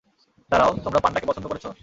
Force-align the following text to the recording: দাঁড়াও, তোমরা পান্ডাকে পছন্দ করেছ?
দাঁড়াও, 0.51 0.71
তোমরা 0.83 0.99
পান্ডাকে 1.03 1.27
পছন্দ 1.29 1.45
করেছ? 1.47 1.65